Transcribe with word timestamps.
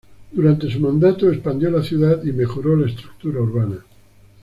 Durante 0.31 0.67
su 0.67 0.79
mandato, 0.79 1.29
expandió 1.31 1.69
la 1.69 1.83
ciudad 1.83 2.23
y 2.23 2.31
mejoró 2.33 2.75
la 2.75 2.87
estructura 2.87 3.39
urbana. 3.39 3.83